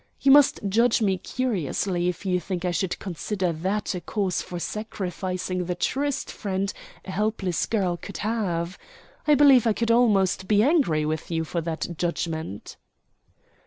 "You 0.19 0.31
must 0.31 0.61
judge 0.67 0.99
me 1.03 1.19
curiously 1.19 2.09
if 2.09 2.25
you 2.25 2.39
think 2.39 2.65
I 2.65 2.71
should 2.71 2.97
consider 2.97 3.51
that 3.53 3.93
a 3.93 4.01
cause 4.01 4.41
for 4.41 4.57
sacrificing 4.57 5.65
the 5.65 5.75
truest 5.75 6.31
friend 6.31 6.73
a 7.05 7.11
helpless 7.11 7.67
girl 7.67 7.97
could 7.97 8.17
have. 8.25 8.79
I 9.27 9.35
believe 9.35 9.67
I 9.67 9.73
could 9.73 9.91
almost 9.91 10.47
be 10.47 10.63
angry 10.63 11.05
with 11.05 11.29
you 11.29 11.43
for 11.43 11.61
that 11.61 11.99
judgment." 11.99 12.77